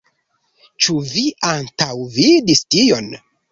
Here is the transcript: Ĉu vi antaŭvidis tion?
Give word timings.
Ĉu 0.85 0.95
vi 1.09 1.27
antaŭvidis 1.51 2.65
tion? 2.75 3.15